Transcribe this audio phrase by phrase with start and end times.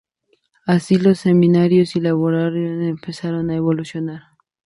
[0.65, 4.21] Así, los seminarios y laboratorios empezaron a evolucionar.